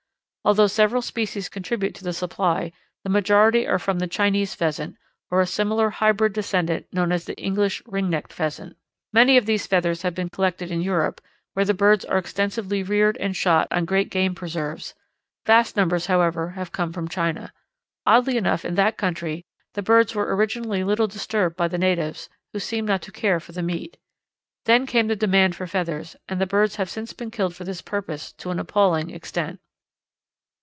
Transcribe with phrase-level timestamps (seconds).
[0.43, 2.71] Although several species contribute to the supply,
[3.03, 4.97] the majority are from the Chinese Pheasant,
[5.29, 8.75] or a similar hybrid descendent known as the English Ring necked Pheasant.
[9.13, 11.21] Many of these feathers have been collected in Europe,
[11.53, 14.95] where the birds are extensively reared and shot on great game preserves;
[15.45, 17.53] vast numbers, however, have come from China.
[18.07, 19.45] Oddly enough in that country
[19.75, 23.51] the birds were originally little disturbed by the natives, who seem not to care for
[23.61, 23.95] meat.
[24.65, 27.83] Then came the demand for feathers, and the birds have since been killed for this
[27.83, 29.59] purpose to an appalling extent.